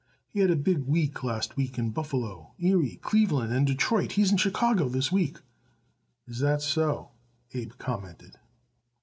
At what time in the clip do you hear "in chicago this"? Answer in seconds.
4.31-5.11